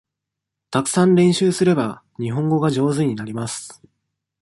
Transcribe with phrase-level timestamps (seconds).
[0.71, 3.83] たくさん練習すれば、日本語が上手になります。